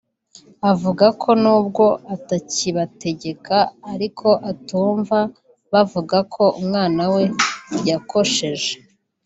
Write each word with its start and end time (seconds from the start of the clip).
Avuga 0.71 1.05
ko 1.21 1.29
nubwo 1.41 1.85
atakibategeka 2.15 3.55
ariko 3.93 4.27
atumva 4.51 5.19
bavuga 5.73 6.17
ko 6.33 6.43
umwana 6.59 7.03
we 7.13 7.23
yakosheje 7.89 8.71